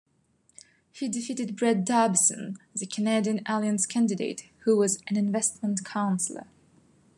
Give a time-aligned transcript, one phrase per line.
[0.91, 6.47] He defeated Brad Darbyson, the Canadian Alliance candidate, who was an investment counselor.